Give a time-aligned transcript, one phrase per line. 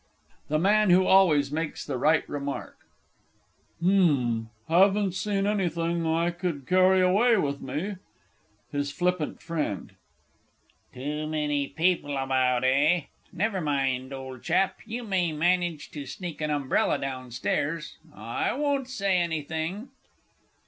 [0.47, 2.75] THE MAN WHO ALWAYS MAKES THE RIGHT REMARK.
[3.85, 4.49] H'm.
[4.67, 7.97] Haven't seen anything I could carry away with me.
[8.71, 9.93] HIS FLIPPANT FRIEND.
[10.91, 13.03] Too many people about, eh?
[13.31, 18.87] Never mind, old chap, you may manage to sneak an umbrella down stairs I won't
[18.87, 19.89] say anything!